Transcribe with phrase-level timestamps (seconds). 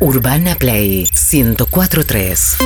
[0.00, 2.56] Urbana Play 1043.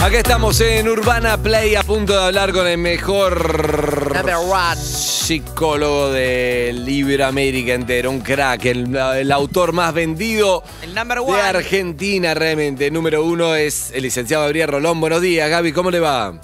[0.00, 4.76] Acá estamos en Urbana Play a punto de hablar con el mejor Number one.
[4.76, 11.40] psicólogo de Iberoamérica entero, un crack, el, el autor más vendido El number de.
[11.40, 12.90] Argentina realmente.
[12.90, 15.00] Número uno es el licenciado Gabriel Rolón.
[15.00, 16.40] Buenos días, Gaby, ¿cómo le va?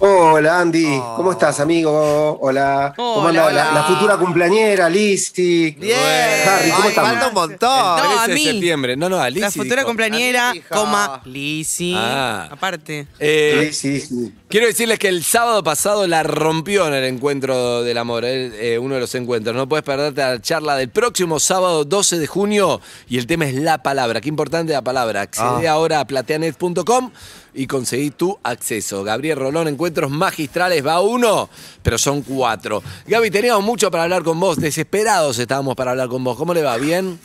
[0.00, 1.14] Hola Andy, Oh.
[1.16, 2.38] ¿cómo estás amigo?
[2.40, 2.92] Hola.
[2.94, 5.72] ¿Cómo Hola, anda la, futura cumpleañera, Lizzy?
[5.72, 5.98] Bien.
[6.46, 7.10] Harry, ¿cómo Ay, estamos?
[7.10, 7.98] falta un montón.
[7.98, 8.44] El No, 13 a de mí.
[8.44, 8.96] septiembre.
[8.96, 9.86] No, no, a La futura dijo.
[9.88, 11.94] cumpleañera, coma, Lizzy.
[11.96, 12.48] Ah.
[12.48, 13.08] Aparte.
[13.18, 14.34] Eh, Sí, sí, sí.
[14.48, 18.78] Quiero decirles que el sábado pasado la rompió en el encuentro del amor, eh, eh,
[18.78, 19.56] uno de los encuentros.
[19.56, 23.54] No puedes perderte la charla del próximo sábado 12 de junio y el tema es
[23.54, 24.20] la palabra.
[24.20, 25.22] Qué importante la palabra.
[25.22, 27.10] Accede ahora a plateanet.com
[27.52, 29.02] y conseguí tu acceso.
[29.02, 31.48] Gabriel Rolón, encuentros magistrales, va uno,
[31.82, 32.82] pero son cuatro.
[33.06, 36.36] Gaby, teníamos mucho para hablar con vos, desesperados estábamos para hablar con vos.
[36.36, 36.76] ¿Cómo le va?
[36.76, 37.18] ¿Bien?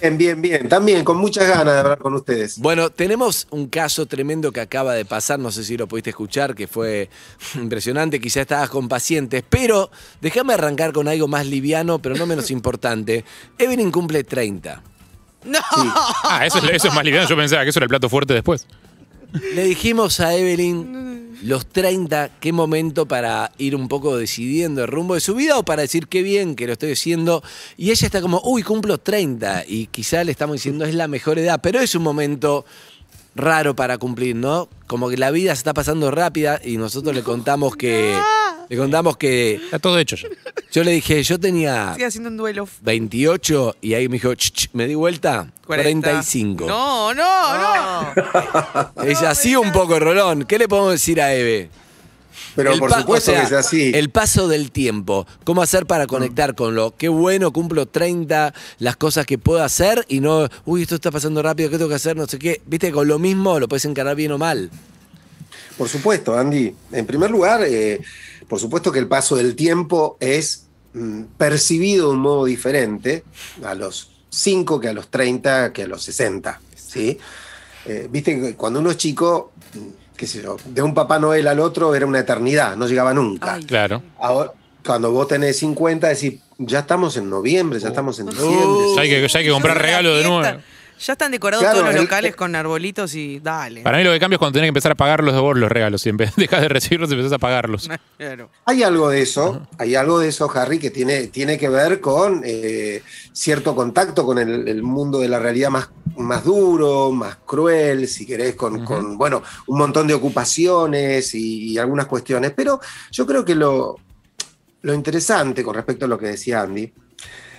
[0.00, 0.68] Bien, bien, bien.
[0.68, 2.58] También con muchas ganas de hablar con ustedes.
[2.58, 6.54] Bueno, tenemos un caso tremendo que acaba de pasar, no sé si lo pudiste escuchar,
[6.54, 7.08] que fue
[7.54, 12.50] impresionante, quizá estabas con pacientes, pero déjame arrancar con algo más liviano, pero no menos
[12.50, 13.24] importante.
[13.58, 14.82] Evelyn cumple 30.
[15.46, 15.58] No.
[16.24, 17.28] Ah, eso, es- eso es más liviano.
[17.28, 18.66] Yo pensaba que eso era el plato fuerte después.
[19.54, 20.95] Le dijimos a Evelyn
[21.42, 25.64] los 30, qué momento para ir un poco decidiendo el rumbo de su vida o
[25.64, 27.42] para decir qué bien que lo estoy haciendo.
[27.76, 29.64] Y ella está como, uy, cumplo 30.
[29.66, 32.64] Y quizá le estamos diciendo es la mejor edad, pero es un momento
[33.34, 34.68] raro para cumplir, ¿no?
[34.86, 38.18] Como que la vida se está pasando rápida y nosotros le contamos que...
[38.68, 40.28] Le contamos que Está todo hecho ya.
[40.72, 42.68] yo le dije, yo tenía Estoy haciendo un duelo.
[42.82, 46.10] 28 y ahí me dijo, "Ch, ch", me di vuelta, 40.
[46.10, 46.66] 45.
[46.66, 49.02] No, no, no.
[49.04, 50.44] Es así un poco, Rolón.
[50.44, 51.70] ¿Qué le podemos decir a Eve?
[52.54, 53.92] Pero El por pa- supuesto o sea, que es así.
[53.94, 55.26] El paso del tiempo.
[55.44, 60.04] ¿Cómo hacer para conectar con lo qué bueno, cumplo 30, las cosas que puedo hacer
[60.08, 62.16] y no, uy, esto está pasando rápido, ¿qué tengo que hacer?
[62.16, 62.62] No sé qué.
[62.66, 64.70] Viste, con lo mismo lo puedes encarar bien o mal.
[65.76, 66.74] Por supuesto, Andy.
[66.92, 68.00] En primer lugar, eh,
[68.48, 73.24] por supuesto que el paso del tiempo es mm, percibido de un modo diferente
[73.64, 76.60] a los 5 que a los 30 que a los 60.
[76.74, 77.18] ¿sí?
[77.84, 81.46] Eh, Viste que cuando uno es chico, mm, qué sé yo, de un Papá Noel
[81.48, 83.54] al otro era una eternidad, no llegaba nunca.
[83.54, 83.64] Ay.
[83.64, 84.02] Claro.
[84.18, 84.52] Ahora,
[84.84, 88.56] cuando vos tenés 50, decís, ya estamos en noviembre, ya estamos en diciembre.
[88.56, 88.96] Uh.
[88.96, 90.60] Ya hay que, ya hay que comprar regalo de nuevo.
[90.98, 93.82] Ya están decorados Claro, todos los el- locales con arbolitos y dale.
[93.82, 95.70] Para mí lo que cambia es cuando tenés que empezar a pagarlos de vos los
[95.70, 96.06] regalos.
[96.06, 97.88] Y vez dejas de recibirlos, empezás a pagarlos.
[98.16, 98.48] Claro.
[98.64, 102.40] Hay algo de eso, hay algo de eso, Harry, que tiene, tiene que ver con
[102.46, 103.02] eh,
[103.32, 108.24] cierto contacto con el, el mundo de la realidad más, más duro, más cruel, si
[108.24, 112.52] querés, con, con, bueno, un montón de ocupaciones y, y algunas cuestiones.
[112.56, 112.80] Pero
[113.12, 113.96] yo creo que lo,
[114.80, 116.90] lo interesante con respecto a lo que decía Andy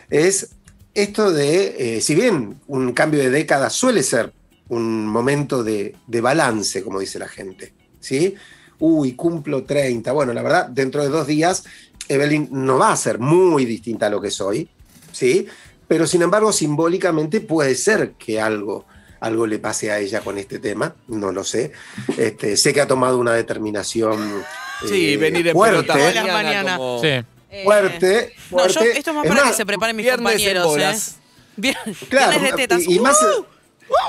[0.10, 0.56] es
[0.98, 4.34] esto de, eh, si bien un cambio de década suele ser
[4.70, 8.34] un momento de, de balance, como dice la gente, ¿sí?
[8.80, 10.12] Uy, cumplo 30.
[10.12, 11.64] Bueno, la verdad, dentro de dos días,
[12.10, 14.68] Evelyn no va a ser muy distinta a lo que soy,
[15.12, 15.46] ¿sí?
[15.88, 18.86] Pero sin embargo, simbólicamente puede ser que algo,
[19.20, 21.72] algo le pase a ella con este tema, no lo sé.
[22.18, 24.44] Este, sé que ha tomado una determinación
[24.88, 26.78] Sí, eh, venir en fuerte, pelota mañana.
[26.78, 27.24] como Sí.
[27.50, 28.98] Eh, fuerte, No, yo, fuerte.
[29.00, 31.22] esto es más Es para más, que se preparen mis viernes en compañeros, ¿eh?
[31.56, 31.76] Bien,
[32.10, 32.82] Claro, viernes de tetas.
[32.88, 33.46] y, y más, ¡Uh!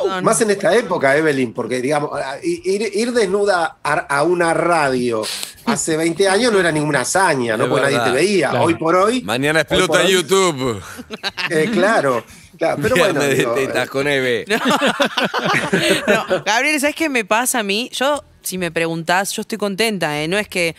[0.08, 0.22] No, no.
[0.22, 2.10] más en esta época, Evelyn, porque digamos,
[2.42, 5.22] ir, ir desnuda a, a una radio
[5.66, 7.64] hace 20 años no era ninguna hazaña, ¿no?
[7.64, 8.50] Es Porque nadie te veía.
[8.50, 8.64] Claro.
[8.64, 10.82] Hoy por hoy, Mañana explota hoy- YouTube.
[11.50, 12.24] eh, claro,
[12.58, 13.20] claro, pero bueno.
[13.20, 14.44] Viernes digo, de tetas eh, con Eve.
[16.06, 17.88] No, Gabriel, ¿sabes qué me pasa a mí?
[17.92, 20.26] Yo, si me preguntás, yo estoy contenta, ¿eh?
[20.28, 20.74] No es que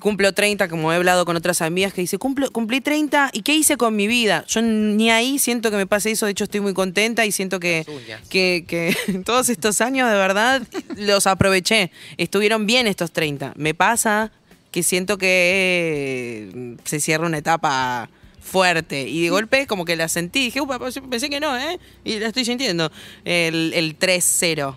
[0.00, 3.54] cumplo 30, como he hablado con otras amigas que dice, Cumplo, cumplí 30, ¿y qué
[3.54, 4.44] hice con mi vida?
[4.48, 7.60] Yo ni ahí siento que me pase eso, de hecho estoy muy contenta y siento
[7.60, 7.86] que,
[8.28, 10.62] que, que todos estos años de verdad
[10.96, 11.92] los aproveché.
[12.16, 13.52] Estuvieron bien estos 30.
[13.56, 14.32] Me pasa
[14.72, 18.08] que siento que eh, se cierra una etapa
[18.40, 22.18] fuerte y de golpe como que la sentí dije "Upa, pensé que no eh y
[22.18, 22.92] la estoy sintiendo
[23.24, 24.74] el, el 3-0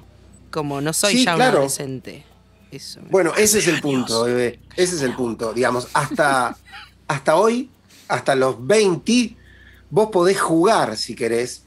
[0.52, 1.58] como no soy Sí, ya un claro.
[1.58, 2.24] adolescente
[2.72, 4.60] eso Bueno, ese es el punto, bebé.
[4.76, 5.54] Ese es el punto.
[5.54, 6.58] Digamos, hasta,
[7.08, 7.70] hasta hoy,
[8.08, 9.36] hasta los 20,
[9.90, 11.64] vos podés jugar, si querés,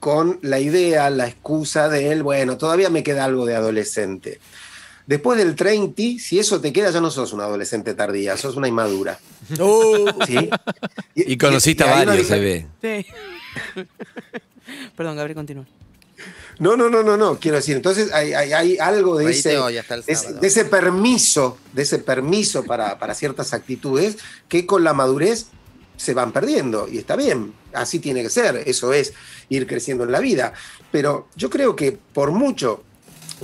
[0.00, 4.40] con la idea, la excusa de él, bueno, todavía me queda algo de adolescente.
[5.06, 8.68] Después del 30, si eso te queda, ya no sos una adolescente tardía, sos una
[8.68, 9.18] inmadura.
[10.26, 10.50] ¿sí?
[11.14, 12.66] Y conociste y a varios, se ve.
[12.82, 13.06] Sí.
[14.96, 15.64] perdón Gabriel continúa
[16.58, 17.38] No, no, no, no, no.
[17.38, 19.50] Quiero decir, entonces hay, hay- hay algo de ese,
[20.06, 20.40] de ese- sábado.
[20.40, 24.16] de ese permiso, de ese permiso para, para ciertas actitudes
[24.48, 25.46] que con la madurez
[25.96, 26.88] se van perdiendo.
[26.90, 27.52] Y está bien.
[27.74, 29.12] así tiene que ser, eso es
[29.50, 30.52] ir creciendo en la vida.
[30.90, 32.82] Pero yo creo que por mucho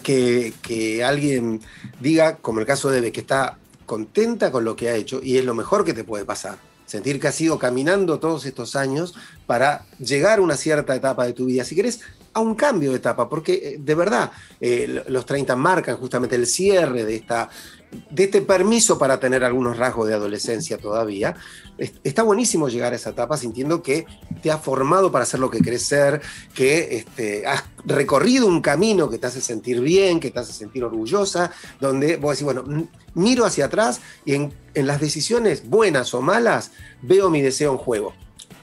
[0.03, 1.61] que, que alguien
[2.01, 5.37] diga, como el caso de Eve, que está contenta con lo que ha hecho y
[5.39, 6.57] es lo mejor que te puede pasar.
[6.87, 9.15] Sentir que has ido caminando todos estos años
[9.47, 11.65] para llegar a una cierta etapa de tu vida.
[11.65, 12.01] Si querés,
[12.35, 16.47] a un cambio de etapa, porque eh, de verdad eh, los 30 marcan justamente el
[16.47, 17.49] cierre de, esta,
[18.11, 21.37] de este permiso para tener algunos rasgos de adolescencia todavía.
[21.79, 24.05] Es- Está buenísimo llegar a esa etapa sintiendo que
[24.43, 26.21] te has formado para hacer lo que querés ser,
[26.55, 30.83] que este, has recorrido un camino que te hace sentir bien, que te hace sentir
[30.85, 32.65] orgullosa, donde vos decís, bueno,
[33.15, 38.13] miro hacia atrás y en las decisiones buenas o malas veo mi deseo en juego.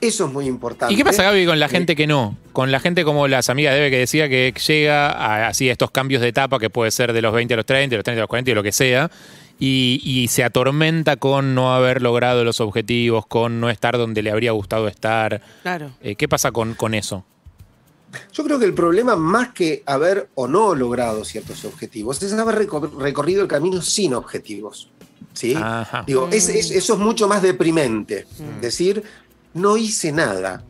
[0.01, 0.94] Eso es muy importante.
[0.94, 2.36] ¿Y qué pasa, Gaby, con la gente que no?
[2.53, 5.71] Con la gente como las amigas de Eve que decía que llega a, así a
[5.71, 8.03] estos cambios de etapa que puede ser de los 20 a los 30, de los
[8.03, 9.12] 30 a los 40 y lo que sea,
[9.59, 14.31] y, y se atormenta con no haber logrado los objetivos, con no estar donde le
[14.31, 15.39] habría gustado estar.
[15.62, 15.92] Claro.
[16.01, 17.24] Eh, ¿Qué pasa con, con eso?
[18.33, 22.68] Yo creo que el problema, más que haber o no logrado ciertos objetivos, es haber
[22.68, 24.89] recor- recorrido el camino sin objetivos.
[25.33, 25.53] ¿sí?
[25.56, 26.03] Ajá.
[26.06, 28.25] Digo, es- es- eso es mucho más deprimente.
[28.59, 29.01] Decir,
[29.53, 30.63] no hice nada.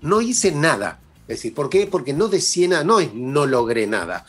[0.00, 1.00] No hice nada.
[1.22, 1.86] Es decir, ¿por qué?
[1.86, 4.24] Porque no decía nada, no es no logré nada.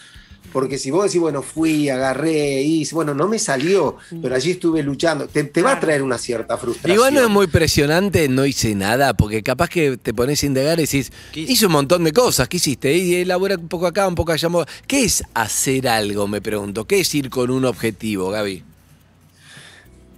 [0.52, 4.82] Porque si vos decís, bueno, fui, agarré, hice, bueno, no me salió, pero allí estuve
[4.82, 6.94] luchando, te, te va a traer una cierta frustración.
[6.94, 10.80] Igual no es muy presionante, no hice nada, porque capaz que te pones a indagar
[10.80, 12.96] y decís, hice un montón de cosas, ¿qué hiciste?
[12.96, 14.48] Y elaboré un poco acá, un poco allá.
[14.88, 16.86] ¿Qué es hacer algo, me pregunto?
[16.86, 18.64] ¿Qué es ir con un objetivo, Gaby?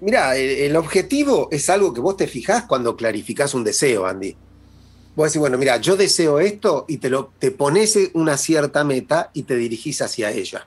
[0.02, 4.36] Mira, el, objetivo es algo que vos te fijás cuando clarificás un deseo, Andy.
[5.16, 9.32] Vos decís, bueno, mira, yo deseo esto y te, lo, te pones una cierta meta
[9.34, 10.66] y te dirigís hacia ella.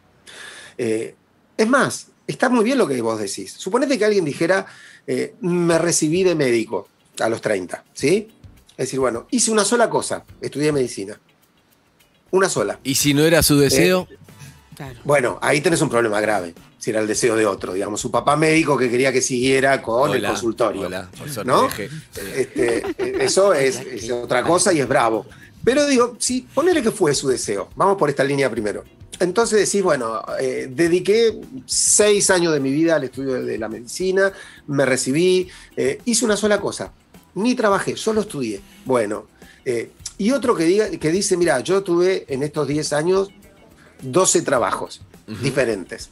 [0.77, 1.15] Eh,
[1.57, 3.53] es más, está muy bien lo que vos decís.
[3.53, 4.67] Suponete que alguien dijera,
[5.07, 6.89] eh, me recibí de médico
[7.19, 8.29] a los 30, ¿sí?
[8.73, 11.19] Es decir, bueno, hice una sola cosa, estudié medicina.
[12.31, 12.81] Una sola.
[12.83, 14.09] Y si no era su deseo,
[14.75, 14.99] Claro.
[15.05, 18.35] Bueno, ahí tenés un problema grave, si era el deseo de otro, digamos, su papá
[18.35, 20.87] médico que quería que siguiera con el consultorio.
[20.87, 21.63] hola, por ¿no?
[21.63, 21.89] dejé.
[22.35, 25.25] Este, eh, eso es, es otra cosa y es bravo.
[25.63, 27.69] Pero digo, sí, ponele que fue su deseo.
[27.77, 28.83] Vamos por esta línea primero.
[29.21, 34.33] Entonces decís, bueno, eh, dediqué seis años de mi vida al estudio de la medicina,
[34.67, 36.93] me recibí, eh, hice una sola cosa,
[37.37, 38.61] ni trabajé, solo estudié.
[38.85, 39.29] Bueno,
[39.65, 43.29] eh, y otro que, diga, que dice, mira, yo tuve en estos 10 años
[44.03, 45.03] 12 trabajos
[45.41, 46.11] diferentes.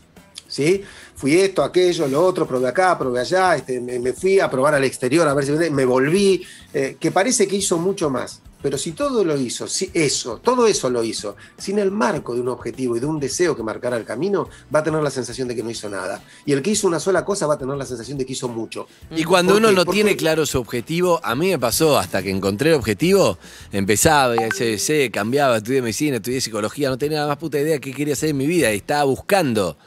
[0.50, 0.82] ¿Sí?
[1.14, 4.74] Fui esto, aquello, lo otro, probé acá, probé allá, este, me, me fui a probar
[4.74, 6.44] al exterior a ver si me volví,
[6.74, 8.42] eh, que parece que hizo mucho más.
[8.62, 12.42] Pero si todo lo hizo, si eso, todo eso lo hizo, sin el marco de
[12.42, 15.48] un objetivo y de un deseo que marcara el camino, va a tener la sensación
[15.48, 16.22] de que no hizo nada.
[16.44, 18.48] Y el que hizo una sola cosa va a tener la sensación de que hizo
[18.48, 18.86] mucho.
[19.10, 19.74] Y cuando ¿Por uno qué?
[19.76, 23.38] no tiene claro su objetivo, a mí me pasó hasta que encontré el objetivo,
[23.72, 28.12] empezaba, CBC, cambiaba, estudié medicina, estudié psicología, no tenía la más puta idea qué quería
[28.12, 29.78] hacer en mi vida y estaba buscando.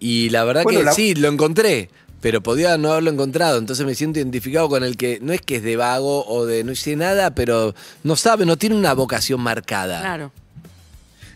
[0.00, 1.88] Y la verdad Bueno, que la- sí, lo encontré,
[2.20, 3.58] pero podía no haberlo encontrado.
[3.58, 6.64] Entonces me siento identificado con el que no es que es de vago o de
[6.64, 10.00] no hice nada, pero no sabe, no tiene una vocación marcada.
[10.00, 10.32] Claro.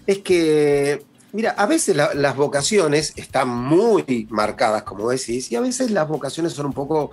[0.07, 1.03] Es que,
[1.33, 6.09] mira, a veces la- las vocaciones están muy marcadas, como decís, y a veces las
[6.09, 7.11] vocaciones son un poco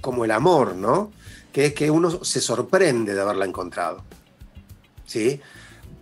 [0.00, 1.12] como el amor, ¿no?
[1.52, 4.02] Que es que uno se sorprende de haberla encontrado.
[5.06, 5.40] ¿Sí?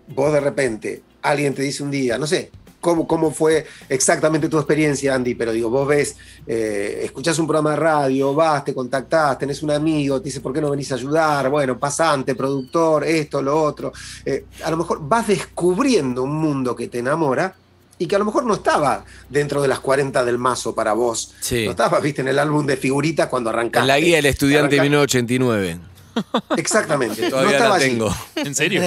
[0.08, 2.50] Vos de repente, alguien te dice un día, no sé,
[2.82, 5.34] ¿cómo, cómo fue exactamente tu experiencia, Andy?
[5.34, 9.70] Pero digo, vos ves, eh, escuchás un programa de radio, vas, te contactás, tenés un
[9.70, 11.48] amigo, te dice, ¿por qué no venís a ayudar?
[11.48, 13.92] Bueno, pasante, productor, esto, lo otro.
[14.26, 17.54] Eh, a lo mejor vas descubriendo un mundo que te enamora
[17.98, 21.34] y que a lo mejor no estaba dentro de las 40 del mazo para vos.
[21.40, 21.64] Sí.
[21.66, 23.82] No estaba, viste, en el álbum de figuritas cuando arrancaste.
[23.84, 25.78] En la guía del estudiante de Arranca- 1989.
[26.56, 27.22] Exactamente.
[27.22, 27.92] no Todavía estaba la allí.
[27.92, 28.14] tengo.
[28.36, 28.82] ¿En serio?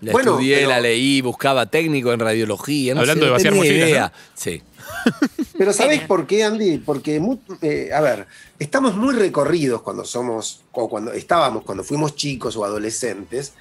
[0.00, 2.94] La Bueno, estudié, pero- la leí, buscaba técnico en radiología.
[2.94, 4.12] No Hablando sé, de no vaciar mochilas, idea.
[4.14, 4.30] ¿no?
[4.34, 4.62] Sí.
[5.58, 6.78] Pero ¿sabés por qué, Andy?
[6.78, 7.20] Porque,
[7.62, 8.26] eh, a ver,
[8.58, 13.52] estamos muy recorridos cuando somos, o cuando estábamos, cuando fuimos chicos o adolescentes,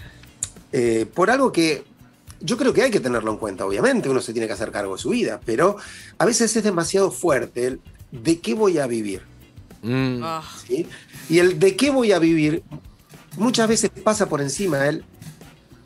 [0.71, 1.83] eh, por algo que
[2.39, 4.95] yo creo que hay que tenerlo en cuenta, obviamente, uno se tiene que hacer cargo
[4.95, 5.75] de su vida, pero
[6.17, 9.23] a veces es demasiado fuerte el de qué voy a vivir.
[9.81, 10.21] Mm.
[10.23, 10.87] Ah, ¿sí?
[11.29, 12.63] Y el de qué voy a vivir
[13.37, 15.03] muchas veces pasa por encima el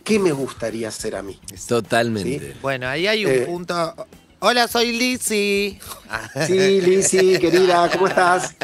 [0.04, 1.40] qué me gustaría hacer a mí.
[1.68, 2.56] Totalmente.
[2.62, 3.40] Bueno, ahí hay un Eh.
[3.46, 4.08] punto.
[4.40, 5.80] Hola, soy Lizzy.
[6.48, 8.56] Sí, Lizzy, querida, ¿cómo estás?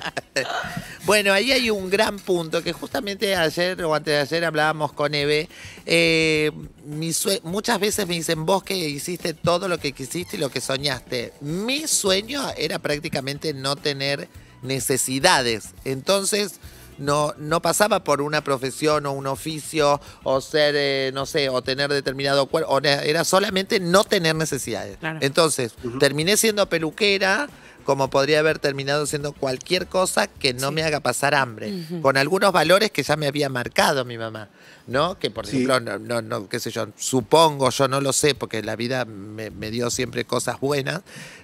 [1.06, 5.16] Bueno, ahí hay un gran punto que justamente ayer o antes de ayer hablábamos con
[5.16, 5.48] Eve.
[5.86, 6.52] Eh,
[6.86, 7.12] mi
[7.44, 11.34] muchas veces me dicen vos que hiciste todo lo que quisiste y lo que soñaste.
[11.42, 14.28] Mi sueño era prácticamente no tener
[14.62, 15.70] necesidades.
[15.86, 16.60] Entonces,
[17.00, 21.62] no, no pasaba por una profesión o un oficio o ser, eh, no sé, o
[21.62, 24.98] tener determinado cuerpo, era solamente no tener necesidades.
[24.98, 25.20] Claro.
[25.22, 27.48] Entonces, terminé siendo peluquera
[27.90, 32.52] como podría haber terminado siendo cualquier cosa que no me haga pasar hambre, con algunos
[32.54, 34.48] valores que ya me había marcado mi mamá,
[34.86, 35.18] ¿no?
[35.18, 35.64] Que por Sí.
[35.64, 39.06] ejemplo, no, no, no, qué sé yo, supongo, yo no lo sé, porque la vida
[39.06, 41.02] me, me dio siempre cosas buenas,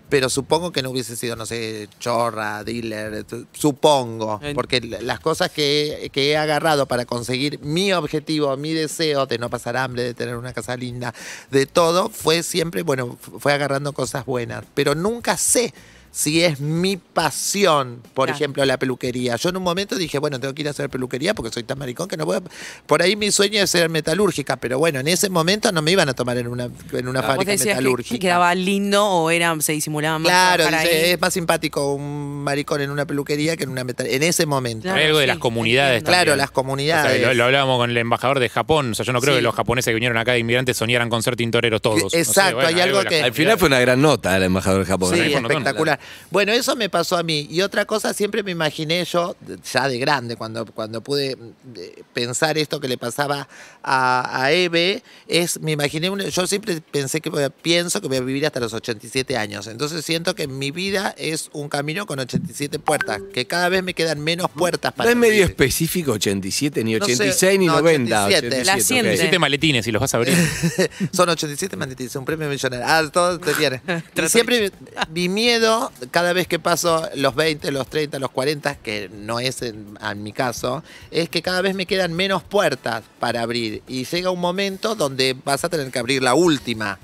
[0.08, 5.50] pero supongo que no hubiese sido, no sé, chorra, dealer, t- supongo, porque las cosas
[5.50, 10.04] que, he- que he agarrado para conseguir mi objetivo, mi deseo de no pasar hambre,
[10.04, 11.12] de tener una casa linda,
[11.50, 15.74] de todo, fue siempre, bueno, fue agarrando cosas buenas, pero nunca sé
[16.18, 18.38] si es mi pasión, por Claro.
[18.38, 19.36] ejemplo, la peluquería.
[19.36, 21.78] Yo en un momento dije, bueno, tengo que ir a hacer peluquería porque soy tan
[21.78, 22.42] maricón que no puedo.
[22.88, 26.08] Por ahí mi sueño es ser metalúrgica, pero bueno, en ese momento no me iban
[26.08, 28.18] a tomar en una, en una Vos fábrica decías que metalúrgica.
[28.20, 30.30] quedaba lindo o era, se disimulaba más.
[30.30, 31.12] Claro, trabajar dice, ahí.
[31.12, 34.84] es más simpático un maricón en una peluquería que en una metal en ese momento.
[34.84, 36.02] Claro, Hay algo de las comunidades.
[36.04, 37.12] Claro, las O comunidades.
[37.20, 38.92] sea, lo, lo hablábamos con el embajador de Japón.
[38.92, 39.40] O sea, yo no creo Sí.
[39.40, 42.04] que los japoneses que vinieron acá de inmigrantes soñaran con ser tintoreros todos.
[42.04, 44.86] No sé, Exacto, hay algo que- Al final fue una gran nota el embajador de
[44.86, 45.14] Japón.
[45.14, 46.00] Sí, espectacular.
[46.32, 47.48] Bueno, eso me pasó a mí.
[47.50, 49.36] Y otra cosa, siempre me imaginé yo,
[49.72, 51.38] ya de grande, cuando, cuando pude
[51.76, 53.48] eh, pensar esto que le pasaba
[53.84, 58.08] a, a Eve, es, me imaginé, un- yo siempre pensé que voy a- pienso que
[58.08, 59.68] voy a vivir hasta los 87 años.
[59.68, 63.94] Entonces siento que mi vida es un camino con 87 puertas, que cada vez me
[63.94, 65.50] quedan menos puertas No para es medio vivir.
[65.52, 68.26] específico 87, ni No sé, 86, ni no, 90.
[68.26, 68.66] 87.
[68.66, 68.86] La 87, ok.
[68.88, 69.18] siente.
[69.18, 70.36] Siete maletines y los vas a abrir.
[71.14, 72.86] Son 87 manetitas, un premio millonario.
[72.88, 73.82] Ah, todo te tiene.
[74.28, 74.72] Siempre
[75.14, 79.62] mi miedo, cada vez que paso los 20, los 30, los 40, que no es
[79.62, 83.84] en, en mi caso, es que cada vez me quedan menos puertas para abrir.
[83.88, 87.00] Y llega un momento donde vas a tener que abrir la última.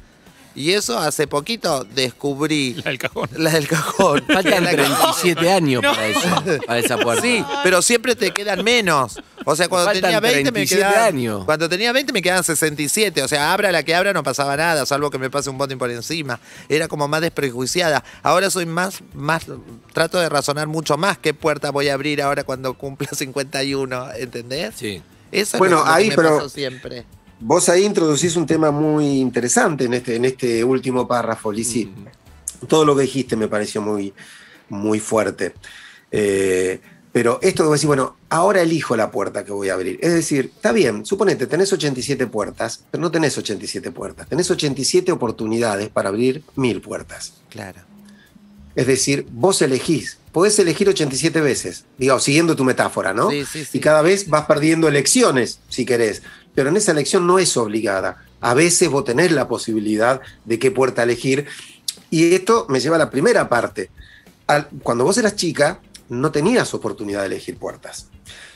[0.53, 3.29] Y eso hace poquito descubrí La del cajón.
[3.38, 4.24] la del cajón.
[4.27, 7.22] Faltan La- 37 años para eso, para esa puerta.
[7.22, 9.20] Sí, pero siempre te quedan menos.
[9.46, 11.08] O sea, cuando tenía 20 me 37 quedaban.
[11.15, 11.46] años.
[11.46, 13.24] Cuando tenía 20 me quedaban 67.
[13.24, 15.77] O sea, abra la que abra no pasaba nada, salvo que me pase un botín
[15.77, 16.39] por encima.
[16.70, 18.03] Era como más desprejuiciada.
[18.22, 19.46] Ahora soy más, más,
[19.93, 24.74] trato de razonar mucho más qué puerta voy a abrir ahora cuando cumpla 51, ¿entendés?
[24.77, 25.01] Sí.
[25.31, 27.05] Eso Bueno, es lo, lo ahí, que me pero- pasó siempre.
[27.43, 31.91] Vos ahí introducís un tema muy interesante en este, en este último párrafo, Lizzy.
[32.67, 34.13] Todo lo que dijiste me pareció muy,
[34.69, 35.55] muy fuerte.
[36.12, 36.79] Eh,
[37.12, 39.98] pero esto que vos decís, bueno, ahora elijo la puerta que voy a abrir.
[40.03, 44.27] Es decir, está bien, suponete, tenés 87 puertas, pero no tenés 87 puertas.
[44.27, 47.33] Tenés 87 oportunidades para abrir mil puertas.
[47.50, 47.79] Claro.
[48.75, 50.19] Es decir, vos elegís.
[50.31, 53.29] Podés elegir 87 veces, digo, siguiendo tu metáfora, ¿no?
[53.29, 53.77] Sí, sí, sí.
[53.77, 56.21] Y cada vez vas perdiendo elecciones, si querés.
[56.55, 58.23] Pero en esa elección no es obligada.
[58.39, 61.47] A veces vos tenés la posibilidad de qué puerta elegir.
[62.09, 63.89] Y esto me lleva a la primera parte.
[64.47, 68.07] Al- cuando vos eras chica, no tenías oportunidad de elegir puertas.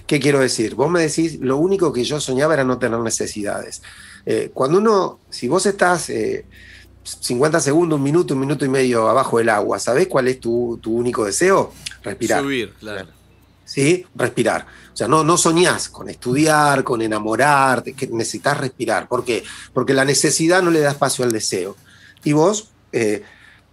[0.08, 0.76] ¿Qué quiero decir?
[0.76, 3.82] Vos me decís, lo único que yo soñaba era no tener necesidades.
[4.26, 6.46] Eh, cuando uno, si vos estás eh,
[7.06, 10.80] 50 segundos, un minuto, un minuto y medio abajo del agua, ¿sabés cuál es tu,
[10.82, 11.72] tu único deseo?
[12.04, 12.42] Respirar.
[12.42, 13.08] Subir, claro.
[13.64, 14.06] ¿sí?
[14.16, 14.66] Respirar.
[14.94, 19.08] O sea, no, no soñás con estudiar, con enamorarte, que necesitas respirar.
[19.08, 19.44] ¿Por qué?
[19.74, 21.76] Porque la necesidad no le da espacio al deseo.
[22.24, 23.24] Y vos eh,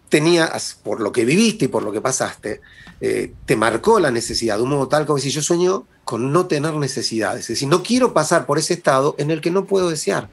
[0.09, 2.61] tenías, por lo que viviste y por lo que pasaste,
[3.01, 6.47] eh, te marcó la necesidad de un modo tal como si yo sueño con no
[6.47, 7.43] tener necesidades.
[7.43, 10.29] Es decir, no quiero pasar por ese estado en el que no puedo desear.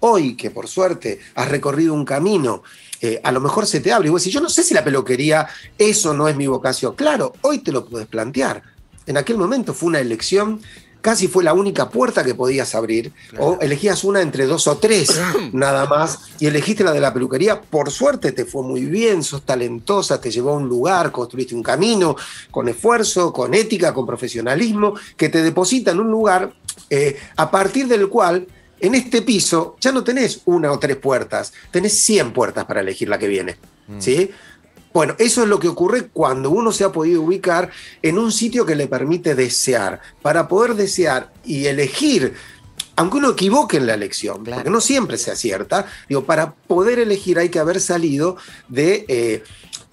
[0.00, 2.62] Hoy, que por suerte has recorrido un camino,
[3.00, 4.84] eh, a lo mejor se te abre y vos decís, yo no sé si la
[4.84, 5.46] peluquería,
[5.78, 6.94] eso no es mi vocación.
[6.94, 8.62] Claro, hoy te lo puedes plantear.
[9.06, 10.60] En aquel momento fue una elección,
[11.00, 15.20] casi fue la única puerta que podías abrir, o elegías una entre dos o tres
[15.52, 17.60] nada más, y elegiste la de la peluquería.
[17.60, 21.62] Por suerte te fue muy bien, sos talentosa, te llevó a un lugar, construiste un
[21.62, 22.16] camino
[22.50, 26.52] con esfuerzo, con ética, con profesionalismo, que te deposita en un lugar
[26.90, 28.46] eh, a partir del cual
[28.80, 33.08] en este piso ya no tenés una o tres puertas, tenés 100 puertas para elegir
[33.08, 33.56] la que viene.
[33.98, 34.30] ¿Sí?
[34.92, 37.70] Bueno, eso es lo que ocurre cuando uno se ha podido ubicar
[38.02, 40.00] en un sitio que le permite desear.
[40.22, 42.34] Para poder desear y elegir,
[42.96, 44.56] aunque uno equivoque en la elección, Claro.
[44.62, 48.36] porque no siempre se acierta, digo, para poder elegir hay que haber salido
[48.68, 49.42] de, eh,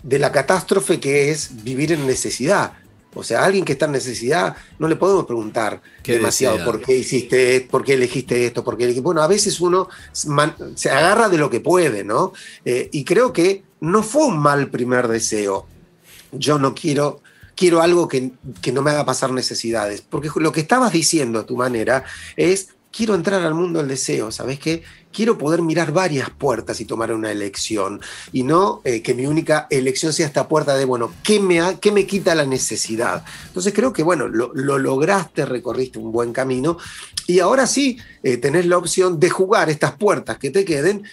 [0.03, 2.73] de la catástrofe que es vivir en necesidad.
[3.13, 6.81] O sea, a alguien que está en necesidad no le podemos preguntar ¿Qué demasiado por
[6.81, 9.03] qué hiciste esto, por qué elegiste esto, por qué elegiste...
[9.03, 12.33] Bueno, a veces uno se agarra de lo que puede, ¿no?
[12.63, 15.67] Eh, y creo que no fue un mal primer deseo.
[16.31, 17.21] Yo no quiero,
[17.55, 20.01] quiero algo que, que no me haga pasar necesidades.
[20.01, 22.03] Porque lo que estabas diciendo a tu manera
[22.35, 24.83] es quiero entrar al mundo del deseo, ¿sabes qué?
[25.11, 28.01] Quiero poder mirar varias puertas y tomar una elección
[28.31, 31.79] y no eh, que mi única elección sea esta puerta de, bueno, ¿qué me, ha-
[31.79, 33.23] qué me quita la necesidad?
[33.47, 36.77] Entonces creo que, bueno, lo, lo lograste, recorriste un buen camino
[37.25, 41.03] y ahora sí eh, tenés la opción de jugar estas puertas que te queden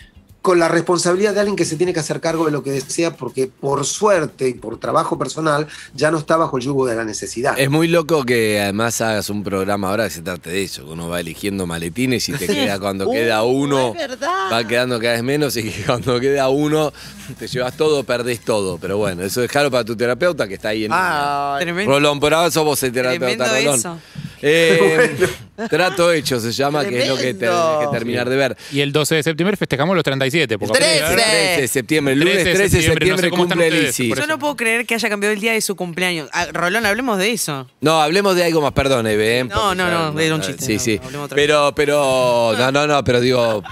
[0.44, 3.16] con la responsabilidad de alguien que se tiene que hacer cargo de lo que desea
[3.16, 7.02] porque por suerte y por trabajo personal ya no está bajo el yugo de la
[7.02, 7.58] necesidad.
[7.58, 10.90] Es muy loco que además hagas un programa ahora que se trate de eso, que
[10.92, 14.52] uno va eligiendo maletines y te queda cuando Uh, queda uno, es verdad.
[14.52, 16.92] va quedando cada vez menos y que cuando queda uno
[17.38, 18.76] te llevas todo, perdés todo.
[18.76, 21.90] Pero bueno, eso déjalo para tu terapeuta que está ahí en Ay, Tremendo.
[21.90, 23.78] Rolón, por ahora sos vos el terapeuta, Tremendo Rolón.
[23.78, 23.98] eso.
[24.46, 25.16] Eh,
[25.70, 28.56] Trato hecho se llama, que es lo que te- que terminar de ver.
[28.72, 30.58] Y el 12 de septiembre festejamos los 37.
[30.58, 30.98] porque El 13.
[31.02, 33.42] aparte de haber- 13 de septiembre, el lunes 13 de 13 de septiembre, no sé
[33.42, 34.14] cumple Lizzy.
[34.14, 36.28] Yo no puedo creer que haya cambiado el día de su cumpleaños.
[36.32, 37.68] Ah, Rolón, hablemos de eso.
[37.80, 39.38] No, hablemos de algo más, perdón, Eve.
[39.40, 39.44] ¿eh?
[39.44, 41.00] No, no, no, era un chiste, Sí, no, sí.
[41.34, 43.62] Pero, pero, no, no, no, pero digo,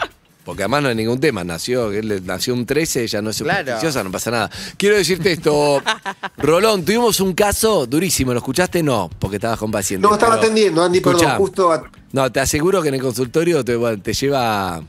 [0.45, 1.45] porque además no hay ningún tema.
[1.45, 3.61] Nació, él nació un 13, ya no es Claro.
[3.61, 4.51] supersticiosa, no pasa nada.
[4.77, 5.83] Quiero decirte esto,
[6.39, 8.83] Rolón, tuvimos un caso durísimo, ¿lo escuchaste?
[8.83, 10.07] No, porque estabas con paciente.
[10.07, 13.01] no, estaba pero- atendiendo, Andy, Escuchá, perdón, justo a- No, te aseguro que en el
[13.03, 14.83] consultorio te, bueno, te lleva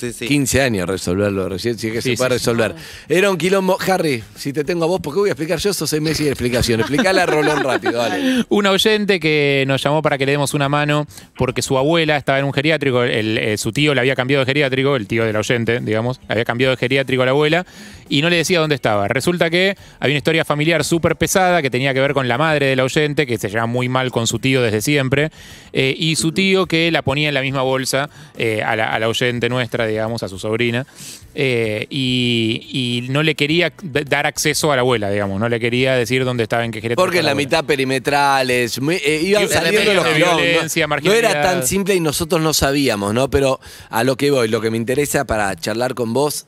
[0.00, 0.26] sí, sí.
[0.26, 2.74] 15 años resolverlo, recién sí que Sí, se puede sí, resolver.
[3.08, 3.76] Era un quilombo.
[3.86, 5.72] Harry, si te tengo a vos, ¿por qué voy a explicar yo?
[5.72, 6.80] Sos seis meses de explicación.
[6.80, 8.44] Explicale a Rolón rápido, dale.
[8.48, 12.38] Un oyente que nos llamó para que le demos una mano porque su abuela estaba
[12.38, 15.36] en un geriátrico, el- eh, su tío le había cambiado de geriátrico, el tío del
[15.36, 17.66] oyente, digamos, le había cambiado de geriátrico a la abuela
[18.08, 19.06] y no le decía dónde estaba.
[19.08, 22.66] Resulta que había una historia familiar súper pesada que tenía que ver con la madre
[22.66, 25.30] del oyente, que se lleva muy mal con su tío desde siempre,
[25.72, 28.98] eh, y su tío que la ponía en la misma bolsa eh, a, la, a
[28.98, 30.86] la oyente nuestra, digamos, a su sobrina,
[31.34, 35.94] eh, y, y no le quería dar acceso a la abuela, digamos, no le quería
[35.94, 37.02] decir dónde estaba, en qué geriátrico.
[37.02, 40.42] Porque en la estaba mitad perimetrales, eh, iban saliendo los quilombos, ¿no?
[40.42, 43.30] violencia, No, era tan simple y nosotros no sabíamos, ¿no?
[43.30, 46.46] Pero a lo que voy, lo que me interesa para charlar con vos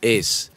[0.00, 0.52] es.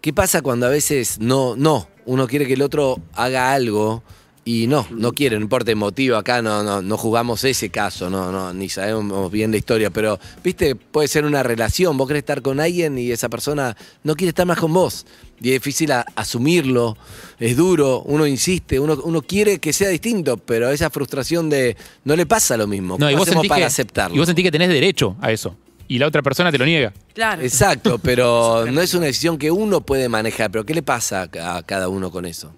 [0.00, 4.04] ¿Qué pasa cuando a veces no, no, uno quiere que el otro haga algo
[4.48, 8.08] y no, no quiere, no importa el motivo, acá no, no, no jugamos ese caso,
[8.08, 12.20] no, no, ni sabemos bien la historia, pero, viste, puede ser una relación, vos querés
[12.20, 15.04] estar con alguien y esa persona no quiere estar más con vos.
[15.42, 16.96] Y es difícil a- asumirlo,
[17.40, 22.14] es duro, uno insiste, uno, uno quiere que sea distinto, pero esa frustración de no
[22.14, 22.96] le pasa lo mismo.
[23.00, 24.14] No, y ¿Cómo vos, hacemos para que, aceptarlo?
[24.14, 25.56] y vos sentís que tenés derecho a eso.
[25.88, 26.92] Y la otra persona te lo niega.
[27.14, 27.42] Claro.
[27.42, 30.50] Exacto, pero no es una decisión que uno puede manejar.
[30.52, 32.52] Pero ¿qué le pasa a cada uno con eso?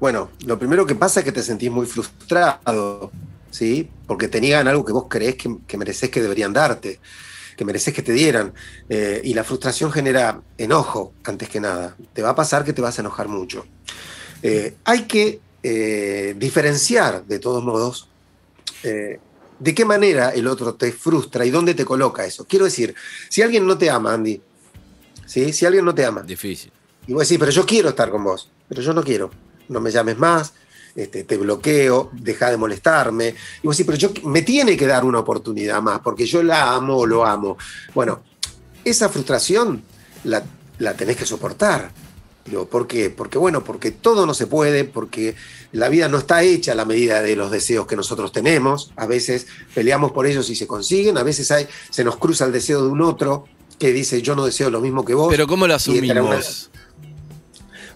[0.00, 3.12] Bueno, lo primero que pasa es que te sentís muy frustrado,
[3.50, 3.88] ¿sí?
[4.06, 6.98] Porque te niegan algo que vos creés que, que mereces que deberían darte,
[7.54, 8.54] que mereces que te dieran.
[8.88, 11.94] Eh, y la frustración genera enojo, antes que nada.
[12.14, 13.66] Te va a pasar que te vas a enojar mucho.
[14.42, 18.08] Eh, hay que eh, diferenciar, de todos modos,
[18.82, 22.46] de qué manera el otro te frustra y dónde te coloca eso.
[22.46, 22.94] Quiero decir,
[23.28, 24.40] si alguien no te ama, Andy,
[25.26, 25.52] ¿sí?
[25.52, 26.72] Si alguien no te ama, Difícil.
[27.06, 29.30] y vos decís, pero yo quiero estar con vos, pero yo no quiero,
[29.70, 30.52] no me llames más,
[30.94, 33.34] este, te bloqueo, deja de molestarme.
[33.62, 36.74] Y vos decís, pero yo me tiene que dar una oportunidad más, porque yo la
[36.74, 37.56] amo o lo amo.
[37.94, 38.20] Bueno,
[38.84, 39.82] esa frustración
[40.24, 40.42] la,
[40.78, 41.92] la tenés que soportar.
[42.44, 43.10] Digo, ¿Por qué?
[43.10, 45.36] Porque bueno, porque todo no se puede, porque
[45.72, 48.92] la vida no está hecha a la medida de los deseos que nosotros tenemos.
[48.96, 52.52] A veces peleamos por ellos y se consiguen, a veces hay, se nos cruza el
[52.52, 53.44] deseo de un otro
[53.78, 55.28] que dice yo no deseo lo mismo que vos.
[55.30, 56.69] Pero ¿cómo lo asumimos?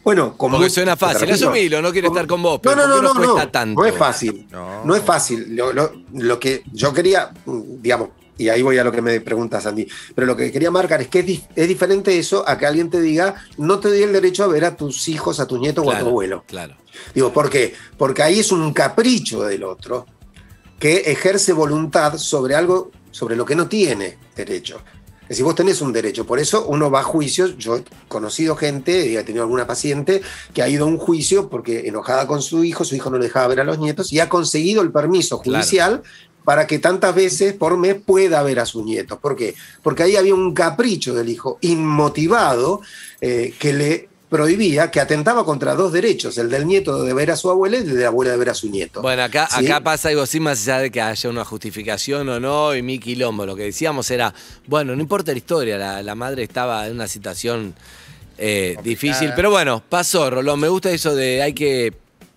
[0.04, 1.30] Bueno, como Porque suena fácil.
[1.30, 3.50] Asumilo, no quiere estar con vos, pero no, no, ¿por qué no, no, cuesta no,
[3.50, 3.80] tanto?
[3.80, 4.46] no es fácil.
[4.50, 4.84] No.
[4.84, 5.56] No, es fácil.
[5.56, 9.64] Lo, lo- lo que yo quería, digamos, y ahí voy a lo que me preguntas,
[9.64, 12.66] Andy, pero lo que quería marcar es que es, dif- es diferente eso a que
[12.66, 15.58] alguien te diga, no te doy el derecho a ver a tus hijos, a tus
[15.60, 16.44] nietos o a tu Claro, abuelo.
[16.46, 16.76] Claro.
[17.14, 17.74] Digo, ¿por qué?
[17.96, 20.06] Porque ahí es un capricho del otro
[20.78, 24.82] que ejerce voluntad sobre algo sobre lo que no tiene derecho.
[25.24, 27.56] Es decir, vos tenés un derecho, por eso uno va a juicios.
[27.58, 30.20] Yo he conocido gente, y he tenido alguna paciente
[30.52, 33.24] que ha ido a un juicio porque enojada con su hijo, su hijo no le
[33.24, 35.58] dejaba ver a los nietos y ha conseguido el permiso Claro.
[35.60, 36.02] judicial
[36.44, 39.18] para que tantas veces por mes pueda ver a sus nietos.
[39.18, 39.54] ¿Por qué?
[39.82, 42.82] Porque ahí había un capricho del hijo inmotivado
[43.22, 47.36] eh, que le prohibía, que atentaba contra dos derechos, el del nieto de ver a
[47.36, 49.00] su abuela y el de la abuela de ver a su nieto.
[49.00, 49.64] Bueno, acá, ¿Sí?
[49.64, 52.98] acá pasa algo así, más allá de que haya una justificación o no, y mi
[52.98, 53.46] quilombo.
[53.46, 54.34] Lo que decíamos era,
[54.66, 57.76] bueno, no importa la historia, la, la madre estaba en una situación
[58.36, 60.58] eh, difícil, pero bueno, pasó, Rolón.
[60.58, 61.92] Me gusta eso de hay que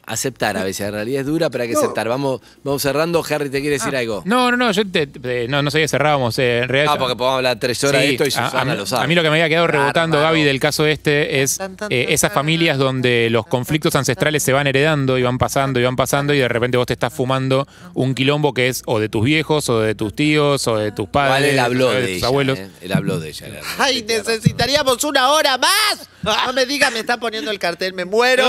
[0.07, 0.85] aceptar a veces.
[0.87, 1.81] La realidad es dura, pero hay que No.
[1.81, 2.07] aceptar.
[2.09, 3.23] Vamos, vamos cerrando.
[3.29, 4.23] Harry, ¿te quiere decir algo?
[4.25, 6.39] No, no, no, yo te- te- no, no sabía que cerrábamos.
[6.39, 8.61] eh, en realidad, Ah, porque podemos hablar tres horas Sí, de esto y a- Susana
[8.61, 9.03] a, mí- lo sabe.
[9.03, 10.19] a mí lo que me había quedado rebotando.
[10.19, 15.17] Gaby, del caso este es eh, esas familias donde los conflictos ancestrales se van heredando
[15.17, 18.53] y van pasando y van pasando y de repente vos te estás fumando un quilombo
[18.53, 21.53] que es o de tus viejos o de tus tíos o de tus padres Igual
[21.53, 22.27] él habló o de, tus ella.
[22.27, 22.59] abuelos.
[22.59, 22.69] eh.
[22.81, 23.47] Él habló de ella.
[23.49, 26.09] la- Ay, necesitaríamos una hora más.
[26.45, 28.45] No me diga, me está poniendo el cartel, me muero.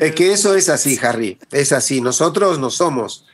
[0.00, 1.38] Es que eso es así, Harry.
[1.50, 2.00] Es así.
[2.00, 3.24] Nosotros no somos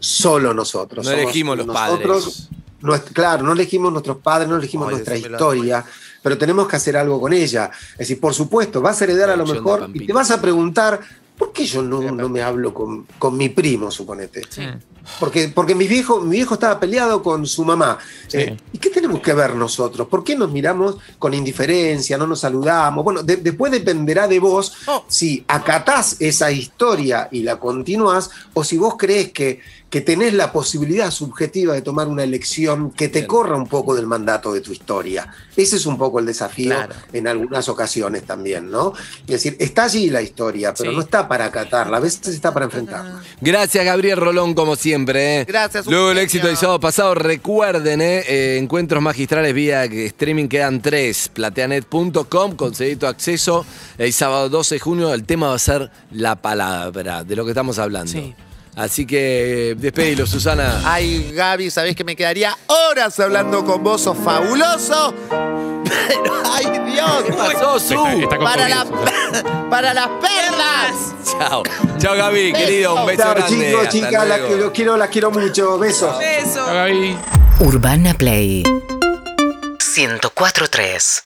[0.00, 1.04] solo nosotros.
[1.04, 2.48] No somos elegimos los nosotros, padres.
[2.82, 5.84] nues- claro, no elegimos nuestros padres, no elegimos Ay, nuestra historia,
[6.22, 7.70] pero tenemos que hacer algo con ella.
[7.92, 11.00] Es decir, por supuesto, vas a heredar a lo mejor y te vas a preguntar,
[11.38, 14.42] ¿por qué yo no, no me hablo con, con mi primo, suponete?
[15.20, 17.98] Porque, porque mi, viejo, mi viejo estaba peleado con su mamá.
[18.26, 18.38] Sí.
[18.38, 20.08] Eh, ¿Y qué tenemos que ver nosotros?
[20.08, 23.04] ¿Por qué nos miramos con indiferencia, no nos saludamos?
[23.04, 25.04] Bueno, de- después dependerá de vos Oh.
[25.06, 29.60] si acatás esa historia y la continuás o si vos crees que,
[29.94, 33.28] que tenés la posibilidad subjetiva de tomar una elección que te Bien.
[33.28, 35.28] corra un poco del mandato de tu historia.
[35.56, 36.94] Ese es un poco el desafío Claro.
[37.12, 38.92] en algunas ocasiones también, ¿no?
[39.20, 40.96] Es decir, está allí la historia, pero Sí.
[40.96, 43.22] no está para acatarla, a veces está para enfrentarla.
[43.40, 45.42] Gracias, Gabriel Rolón, como siempre.
[45.42, 45.44] eh.
[45.46, 50.48] Gracias, un Luego el éxito del sábado pasado, recuerden, eh, eh, encuentros magistrales vía streaming
[50.48, 51.28] quedan tres.
[51.32, 53.64] Plateanet.com, conseguí tu acceso.
[53.96, 57.52] El sábado 12 de junio, el tema va a ser la palabra, de lo que
[57.52, 58.10] estamos hablando.
[58.10, 58.34] Sí.
[58.76, 60.80] Así que despedilo, Susana.
[60.84, 65.14] Ay, Gaby, sabés que me quedaría horas hablando con vos, sos fabuloso.
[65.28, 67.22] Pero, ay, Dios.
[67.26, 67.94] ¿Qué pasó, Su?
[67.94, 68.86] Está, está Para, la-
[69.70, 71.14] para las perlas.
[71.24, 71.62] Chao.
[71.98, 72.64] Chao, Gaby, Beso.
[72.66, 72.94] querido.
[72.94, 73.66] Un beso Chao, grande.
[73.70, 74.48] chicos, chicas, las, luego.
[74.48, 75.78] que- los quiero, las quiero mucho.
[75.78, 76.18] Besos.
[76.18, 76.66] Beso.
[76.66, 77.16] Gaby.
[77.60, 78.64] Urbana Play
[79.78, 81.24] 104.3